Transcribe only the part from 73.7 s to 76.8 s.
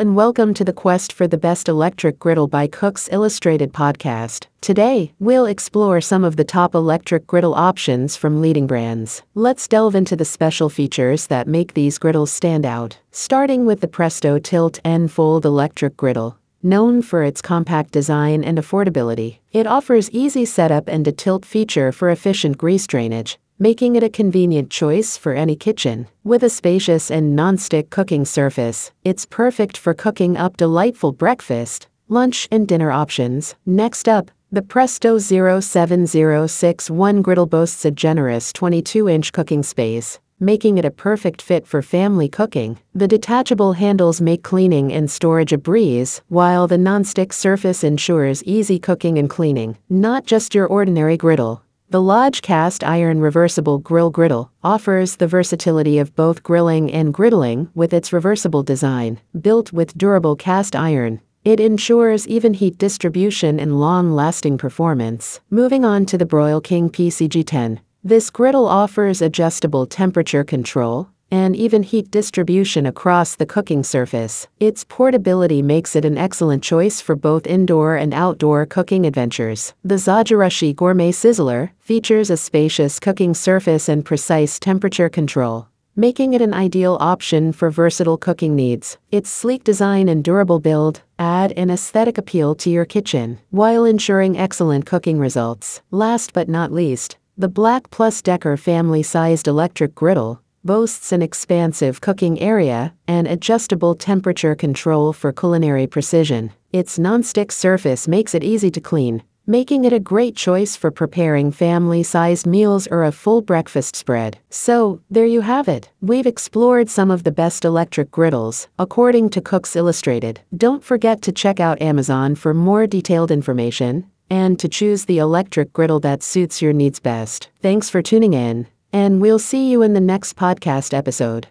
surface. Its portability makes it an excellent